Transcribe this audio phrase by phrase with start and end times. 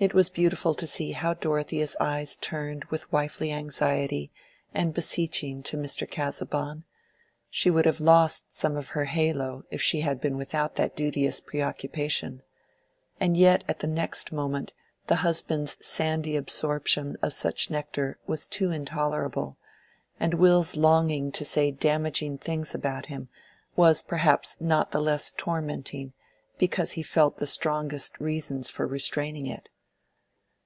[0.00, 4.30] It was beautiful to see how Dorothea's eyes turned with wifely anxiety
[4.72, 6.08] and beseeching to Mr.
[6.08, 6.84] Casaubon:
[7.50, 11.40] she would have lost some of her halo if she had been without that duteous
[11.40, 12.42] preoccupation;
[13.18, 14.72] and yet at the next moment
[15.08, 19.56] the husband's sandy absorption of such nectar was too intolerable;
[20.20, 23.30] and Will's longing to say damaging things about him
[23.74, 26.12] was perhaps not the less tormenting
[26.56, 29.70] because he felt the strongest reasons for restraining it.